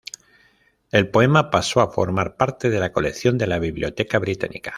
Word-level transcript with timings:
El 0.89 1.11
poema 1.11 1.51
pasó 1.51 1.79
a 1.79 1.91
formar 1.91 2.35
parte 2.35 2.71
de 2.71 2.79
la 2.79 2.91
colección 2.91 3.37
de 3.37 3.45
la 3.45 3.59
Biblioteca 3.59 4.17
Británica. 4.17 4.69